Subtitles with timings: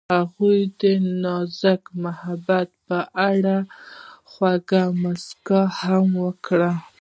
[0.13, 0.81] هغې د
[1.23, 3.57] نازک محبت په اړه
[4.31, 6.71] خوږه موسکا هم وکړه.